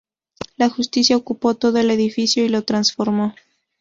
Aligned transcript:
La 0.57 0.67
Justicia 0.67 1.15
ocupó 1.15 1.53
todo 1.53 1.77
el 1.77 1.91
edificio 1.91 2.43
y 2.43 2.49
lo 2.49 2.63
transformó. 2.63 3.35